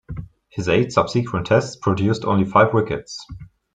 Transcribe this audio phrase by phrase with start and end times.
[0.49, 3.23] His eight subsequent Tests produced only five wickets.